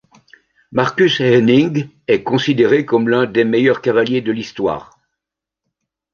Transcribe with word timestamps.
Marcus 0.71 1.19
Ehning 1.21 1.87
est 2.07 2.23
considéré 2.23 2.87
comme 2.87 3.07
l'un 3.07 3.27
des 3.27 3.43
meilleurs 3.43 3.83
cavaliers 3.83 4.21
de 4.21 4.31
l'histoire. 4.31 4.97